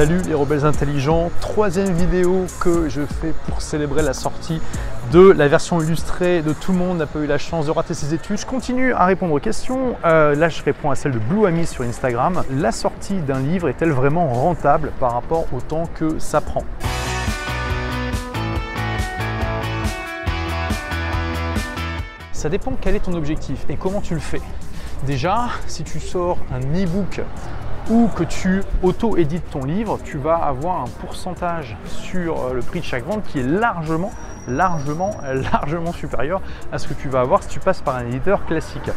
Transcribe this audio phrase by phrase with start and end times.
[0.00, 4.58] Salut les rebelles intelligents, troisième vidéo que je fais pour célébrer la sortie
[5.12, 7.92] de la version illustrée de Tout le monde n'a pas eu la chance de rater
[7.92, 8.38] ses études.
[8.38, 9.96] Je continue à répondre aux questions.
[10.06, 12.42] Euh, là, je réponds à celle de Blue Ami sur Instagram.
[12.50, 16.64] La sortie d'un livre est-elle vraiment rentable par rapport au temps que ça prend?
[22.32, 24.40] Ça dépend quel est ton objectif et comment tu le fais.
[25.06, 27.20] Déjà, si tu sors un e-book
[27.90, 32.80] ou que tu auto-édites ton livre, tu vas avoir un pourcentage sur euh, le prix
[32.80, 34.12] de chaque vente qui est largement,
[34.46, 35.16] largement,
[35.52, 36.40] largement supérieur
[36.72, 38.90] à ce que tu vas avoir si tu passes par un éditeur classique.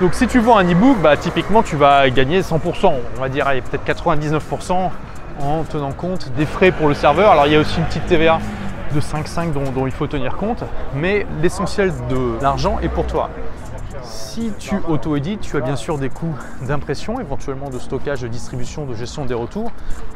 [0.00, 3.46] Donc si tu vends un e-book, bah, typiquement tu vas gagner 100%, on va dire
[3.70, 4.90] peut-être 99%
[5.40, 7.32] en tenant compte des frais pour le serveur.
[7.32, 8.38] Alors il y a aussi une petite TVA
[8.94, 10.62] de 5,5 dont, dont il faut tenir compte,
[10.94, 13.30] mais l'essentiel de l'argent est pour toi.
[14.04, 16.34] Si tu auto-édites, tu as bien sûr des coûts
[16.66, 19.72] d'impression, éventuellement de stockage, de distribution, de gestion des retours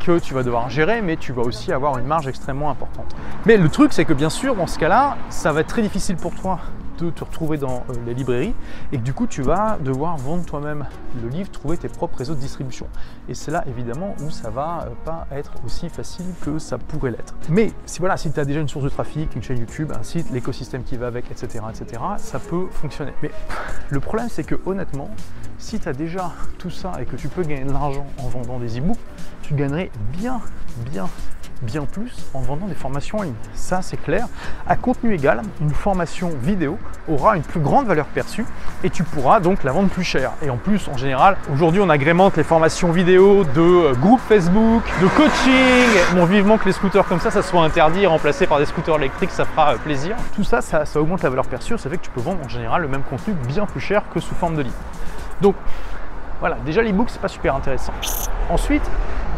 [0.00, 3.14] que tu vas devoir gérer, mais tu vas aussi avoir une marge extrêmement importante.
[3.46, 6.16] Mais le truc, c'est que bien sûr, dans ce cas-là, ça va être très difficile
[6.16, 6.60] pour toi
[6.98, 8.54] de te retrouver dans euh, les librairies
[8.92, 10.86] et que du coup tu vas devoir vendre toi-même
[11.22, 12.86] le livre, trouver tes propres réseaux de distribution.
[13.28, 17.10] Et c'est là évidemment où ça va euh, pas être aussi facile que ça pourrait
[17.10, 17.34] l'être.
[17.48, 20.02] Mais si voilà, si tu as déjà une source de trafic, une chaîne YouTube, un
[20.02, 23.12] site, l'écosystème qui va avec, etc., etc., ça peut fonctionner.
[23.22, 23.30] Mais
[23.90, 25.10] le problème c'est que honnêtement,
[25.58, 28.58] si tu as déjà tout ça et que tu peux gagner de l'argent en vendant
[28.58, 28.98] des e-books,
[29.42, 30.40] tu gagnerais bien,
[30.90, 31.08] bien,
[31.62, 33.34] bien plus en vendant des formations en ligne.
[33.54, 34.26] Ça, c'est clair.
[34.66, 38.44] À contenu égal, une formation vidéo aura une plus grande valeur perçue
[38.84, 40.32] et tu pourras donc la vendre plus cher.
[40.42, 44.82] Et en plus, en général, aujourd'hui, on agrémente les formations vidéo de euh, groupes Facebook,
[45.00, 46.14] de coaching.
[46.14, 48.96] Bon, vivement que les scooters comme ça, ça soit interdit et remplacé par des scooters
[48.96, 50.16] électriques, ça fera euh, plaisir.
[50.34, 51.78] Tout ça, ça, ça augmente la valeur perçue.
[51.78, 54.20] Ça fait que tu peux vendre en général le même contenu bien plus cher que
[54.20, 54.76] sous forme de livre.
[55.40, 55.54] Donc,
[56.40, 57.92] voilà, déjà l'e-book, c'est pas super intéressant.
[58.50, 58.82] Ensuite,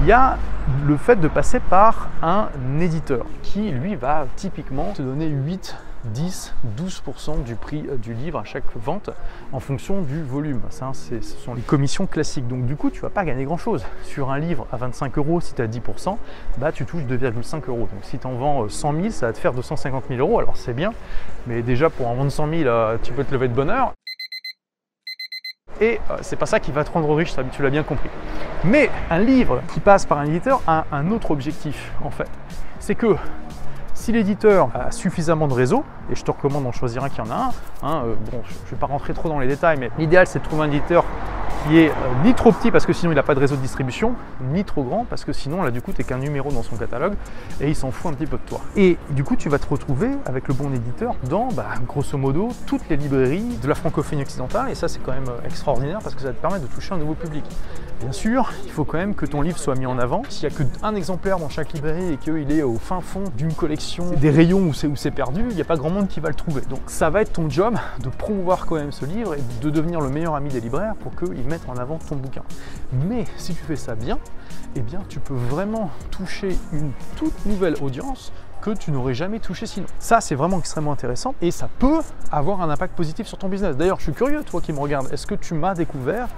[0.00, 0.38] il y a
[0.86, 2.48] le fait de passer par un
[2.80, 8.38] éditeur qui, lui, va typiquement te donner 8, 10, 12% du prix euh, du livre
[8.38, 9.10] à chaque vente
[9.52, 10.60] en fonction du volume.
[10.70, 12.48] Ça, ce sont les commissions classiques.
[12.48, 13.84] Donc du coup, tu vas pas gagner grand-chose.
[14.02, 16.16] Sur un livre à 25 euros, si tu as 10%,
[16.58, 17.88] bah, tu touches 2,5 euros.
[17.92, 20.38] Donc si tu en vends 100 000, ça va te faire 250 000 euros.
[20.38, 20.92] Alors c'est bien,
[21.46, 23.92] mais déjà pour en vendre 100 000, euh, tu peux te lever de bonheur.
[25.80, 28.10] Et euh, c'est pas ça qui va te rendre riche, tu l'as bien compris.
[28.64, 32.28] Mais un livre qui passe par un éditeur a un autre objectif en fait.
[32.78, 33.16] C'est que
[33.94, 37.30] si l'éditeur a suffisamment de réseau, et je te recommande d'en choisir un qui en
[37.30, 37.50] a un,
[37.82, 40.38] hein, euh, bon, je ne vais pas rentrer trop dans les détails, mais l'idéal c'est
[40.38, 41.04] de trouver un éditeur
[41.66, 41.92] qui est euh,
[42.24, 44.14] ni trop petit parce que sinon il n'a pas de réseau de distribution,
[44.52, 46.76] ni trop grand parce que sinon là du coup tu n'es qu'un numéro dans son
[46.76, 47.14] catalogue
[47.60, 48.60] et il s'en fout un petit peu de toi.
[48.76, 52.48] Et du coup tu vas te retrouver avec le bon éditeur dans bah, grosso modo
[52.66, 56.14] toutes les librairies de la francophonie occidentale et ça c'est quand même euh, extraordinaire parce
[56.14, 57.44] que ça te permet de toucher un nouveau public.
[58.02, 60.22] Bien sûr, il faut quand même que ton livre soit mis en avant.
[60.28, 63.52] S'il n'y a qu'un exemplaire dans chaque librairie et qu'il est au fin fond d'une
[63.54, 66.34] collection, des rayons où c'est perdu, il n'y a pas grand monde qui va le
[66.34, 66.62] trouver.
[66.62, 70.00] Donc ça va être ton job de promouvoir quand même ce livre et de devenir
[70.00, 72.42] le meilleur ami des libraires pour qu'ils mettent en avant ton bouquin.
[72.92, 74.18] Mais si tu fais ça bien,
[74.74, 78.32] eh bien tu peux vraiment toucher une toute nouvelle audience
[78.62, 79.86] que tu n'aurais jamais touché sinon.
[79.98, 83.76] Ça, c'est vraiment extrêmement intéressant et ça peut avoir un impact positif sur ton business.
[83.76, 86.28] D'ailleurs, je suis curieux, toi qui me regardes, est-ce que tu m'as découvert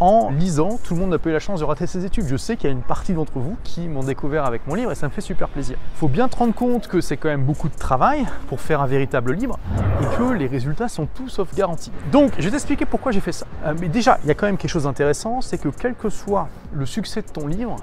[0.00, 0.78] en lisant.
[0.82, 2.26] Tout le monde n'a pas eu la chance de rater ses études.
[2.26, 4.92] Je sais qu'il y a une partie d'entre vous qui m'ont découvert avec mon livre
[4.92, 5.76] et ça me fait super plaisir.
[5.94, 8.80] Il faut bien te rendre compte que c'est quand même beaucoup de travail pour faire
[8.80, 9.58] un véritable livre
[10.00, 11.92] et que les résultats sont tout sauf garantis.
[12.10, 13.46] Donc, je vais t'expliquer pourquoi j'ai fait ça.
[13.64, 16.08] Euh, mais déjà, il y a quand même quelque chose d'intéressant, c'est que quel que
[16.08, 17.76] soit le succès de ton livre,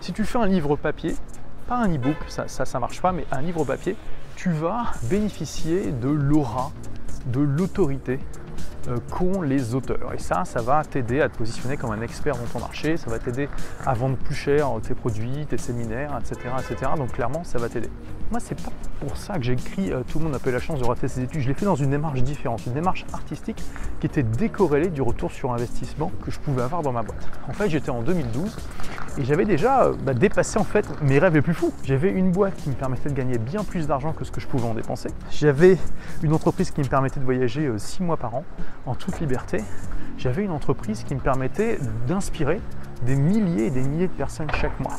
[0.00, 1.16] si tu fais un livre papier,
[1.66, 3.96] pas un e-book, ça, ça, ça marche pas, mais un livre papier,
[4.36, 6.70] tu vas bénéficier de l'aura,
[7.26, 8.20] de l'autorité
[9.10, 10.14] qu'ont les auteurs.
[10.14, 13.10] Et ça, ça va t'aider à te positionner comme un expert dans ton marché, ça
[13.10, 13.48] va t'aider
[13.84, 16.50] à vendre plus cher tes produits, tes séminaires, etc.
[16.58, 16.92] etc.
[16.96, 17.90] Donc clairement, ça va t'aider.
[18.30, 20.52] Moi, c'est pas pour ça que j'ai écrit euh, Tout le monde n'a pas eu
[20.52, 21.40] la chance de rater ses études.
[21.40, 23.62] Je l'ai fait dans une démarche différente, une démarche artistique
[24.00, 27.26] qui était décorrélée du retour sur investissement que je pouvais avoir dans ma boîte.
[27.48, 28.54] En fait, j'étais en 2012
[29.16, 31.72] et j'avais déjà euh, bah, dépassé en fait mes rêves les plus fous.
[31.84, 34.46] J'avais une boîte qui me permettait de gagner bien plus d'argent que ce que je
[34.46, 35.08] pouvais en dépenser.
[35.30, 35.78] J'avais
[36.22, 38.44] une entreprise qui me permettait de voyager 6 mois par an
[38.86, 39.62] en toute liberté,
[40.16, 42.60] j'avais une entreprise qui me permettait d'inspirer
[43.02, 44.96] des milliers et des milliers de personnes chaque mois.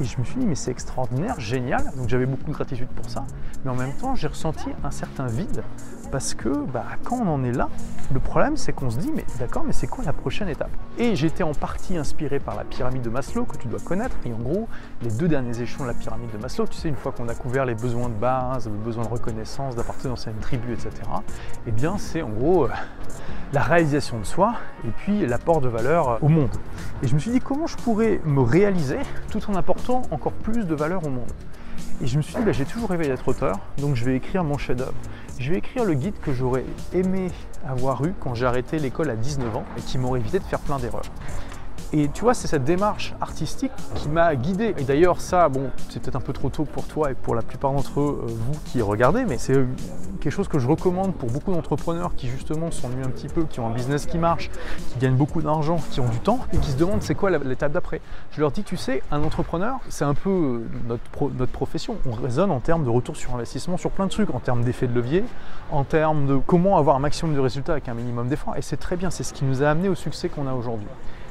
[0.00, 1.84] Et je me suis dit, mais c'est extraordinaire, génial.
[1.96, 3.26] Donc j'avais beaucoup de gratitude pour ça.
[3.64, 5.62] Mais en même temps, j'ai ressenti un certain vide
[6.10, 7.68] parce que bah, quand on en est là,
[8.12, 10.70] le problème c'est qu'on se dit mais d'accord mais c'est quoi la prochaine étape?
[10.98, 14.32] Et j'étais en partie inspiré par la pyramide de Maslow que tu dois connaître et
[14.32, 14.68] en gros
[15.02, 17.34] les deux derniers échelons de la pyramide de Maslow, tu sais une fois qu'on a
[17.34, 20.90] couvert les besoins de base, les besoins de reconnaissance, d'appartenance à une tribu, etc.
[21.66, 22.70] Eh bien c'est en gros euh,
[23.52, 24.54] la réalisation de soi
[24.86, 26.54] et puis l'apport de valeur euh, au monde.
[27.02, 28.98] Et je me suis dit comment je pourrais me réaliser
[29.30, 31.30] tout en apportant encore plus de valeur au monde?
[32.00, 34.44] Et je me suis dit, bah, j'ai toujours rêvé d'être auteur, donc je vais écrire
[34.44, 34.94] mon chef-d'œuvre.
[35.40, 37.28] Je vais écrire le guide que j'aurais aimé
[37.66, 40.60] avoir eu quand j'ai arrêté l'école à 19 ans et qui m'aurait évité de faire
[40.60, 41.02] plein d'erreurs.
[41.94, 44.74] Et tu vois, c'est cette démarche artistique qui m'a guidé.
[44.76, 47.40] Et d'ailleurs, ça, bon, c'est peut-être un peu trop tôt pour toi et pour la
[47.40, 49.66] plupart d'entre euh, vous qui regardez, mais c'est euh,
[50.20, 53.60] quelque chose que je recommande pour beaucoup d'entrepreneurs qui justement s'ennuient un petit peu, qui
[53.60, 54.50] ont un business qui marche,
[54.90, 57.72] qui gagnent beaucoup d'argent, qui ont du temps et qui se demandent c'est quoi l'étape
[57.72, 58.02] d'après.
[58.32, 61.02] Je leur dis, tu sais, un entrepreneur, c'est un peu euh, notre,
[61.38, 61.96] notre profession.
[62.04, 64.88] On raisonne en termes de retour sur investissement sur plein de trucs, en termes d'effet
[64.88, 65.24] de levier,
[65.70, 68.58] en termes de comment avoir un maximum de résultats avec un minimum d'efforts.
[68.58, 70.88] Et c'est très bien, c'est ce qui nous a amené au succès qu'on a aujourd'hui.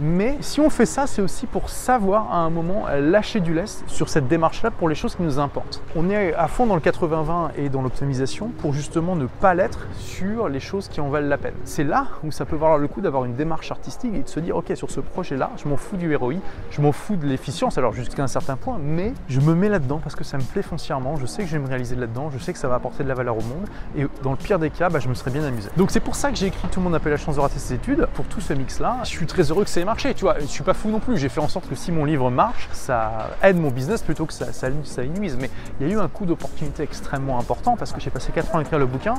[0.00, 3.84] Mais si on fait ça, c'est aussi pour savoir à un moment lâcher du lest
[3.86, 5.82] sur cette démarche-là pour les choses qui nous importent.
[5.94, 9.86] On est à fond dans le 80-20 et dans l'optimisation pour justement ne pas l'être
[9.98, 11.54] sur les choses qui en valent la peine.
[11.64, 14.40] C'est là où ça peut valoir le coup d'avoir une démarche artistique et de se
[14.40, 16.36] dire ok sur ce projet-là, je m'en fous du ROI,
[16.70, 20.00] je m'en fous de l'efficience, alors jusqu'à un certain point, mais je me mets là-dedans
[20.02, 22.38] parce que ça me plaît foncièrement, je sais que je vais me réaliser là-dedans, je
[22.38, 23.66] sais que ça va apporter de la valeur au monde
[23.98, 25.68] et dans le pire des cas, bah, je me serais bien amusé.
[25.76, 27.58] Donc c'est pour ça que j'ai écrit Tout le monde a la chance de rater
[27.58, 28.98] ses études, pour tout ce mix-là.
[29.02, 31.28] Je suis très heureux que ça marché, tu je suis pas fou non plus, j'ai
[31.28, 34.52] fait en sorte que si mon livre marche, ça aide mon business plutôt que ça,
[34.52, 34.68] ça.
[34.70, 35.50] Mais
[35.80, 38.58] il y a eu un coup d'opportunité extrêmement important parce que j'ai passé 4 ans
[38.58, 39.14] à écrire le bouquin.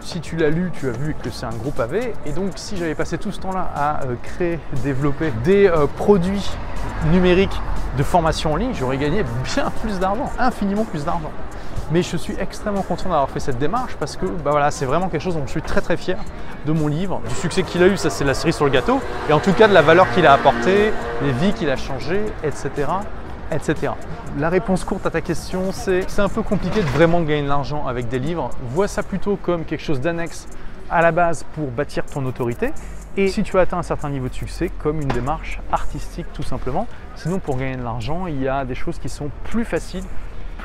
[0.00, 2.12] Si tu l'as lu, tu as vu que c'est un gros pavé.
[2.26, 6.50] Et donc si j'avais passé tout ce temps-là à euh, créer, développer des euh, produits
[7.12, 7.60] numériques
[7.96, 9.22] de formation en ligne, j'aurais gagné
[9.54, 11.30] bien plus d'argent, infiniment plus d'argent.
[11.92, 15.08] Mais je suis extrêmement content d'avoir fait cette démarche parce que bah voilà, c'est vraiment
[15.08, 16.18] quelque chose dont je suis très très fier
[16.66, 19.00] de mon livre, du succès qu'il a eu, ça c'est la série sur le gâteau,
[19.30, 20.92] et en tout cas de la valeur qu'il a apportée,
[21.22, 22.70] les vies qu'il a changées, etc.
[23.52, 23.92] etc.
[24.38, 27.48] La réponse courte à ta question, c'est c'est un peu compliqué de vraiment gagner de
[27.48, 28.50] l'argent avec des livres.
[28.70, 30.48] Vois ça plutôt comme quelque chose d'annexe
[30.90, 32.72] à la base pour bâtir ton autorité.
[33.16, 36.42] Et si tu as atteint un certain niveau de succès, comme une démarche artistique tout
[36.42, 36.86] simplement.
[37.14, 40.04] Sinon, pour gagner de l'argent, il y a des choses qui sont plus faciles,